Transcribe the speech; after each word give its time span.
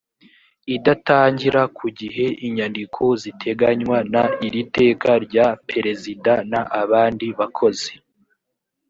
idatangira 0.75 1.61
ku 1.77 1.85
gihe 1.99 2.25
inyandiko 2.47 3.03
ziteganywa 3.21 3.97
n 4.13 4.15
iri 4.45 4.59
iteka 4.65 5.09
rya 5.25 5.47
perezida 5.69 6.33
n 6.51 6.53
abandi 6.81 7.27
bakozi 7.39 7.91